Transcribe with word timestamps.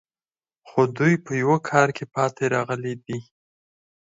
خو 0.69 0.81
دوی 0.97 1.13
په 1.25 1.31
یوه 1.41 1.57
کار 1.69 1.87
کې 1.97 2.05
پاتې 2.15 2.43
راغلي 2.55 2.93
دي 3.05 3.19